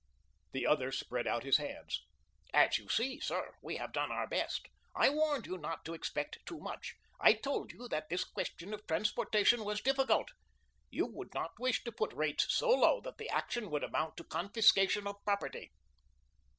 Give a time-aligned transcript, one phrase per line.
[0.53, 2.01] The other spread out his hands.
[2.55, 3.53] "As you see, sir.
[3.61, 4.67] We have done our best.
[4.95, 6.95] I warned you not to expect too much.
[7.19, 10.29] I told you that this question of transportation was difficult.
[10.89, 14.23] You would not wish to put rates so low that the action would amount to
[14.23, 15.71] confiscation of property."